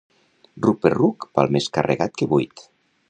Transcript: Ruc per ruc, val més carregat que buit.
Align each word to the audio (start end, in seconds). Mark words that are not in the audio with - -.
Ruc 0.67 0.77
per 0.85 0.91
ruc, 0.95 1.27
val 1.41 1.53
més 1.57 1.69
carregat 1.77 2.17
que 2.23 2.29
buit. 2.33 2.65